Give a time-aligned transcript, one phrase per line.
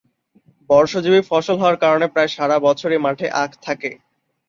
[0.69, 3.91] বর্ষজীবী ফসল হওয়ার কারণে প্রায় সারা বছরই মাঠে আখ থাকে।